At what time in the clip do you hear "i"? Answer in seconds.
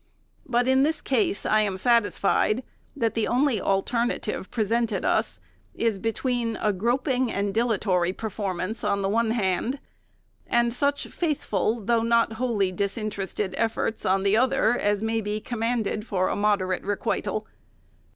1.45-1.61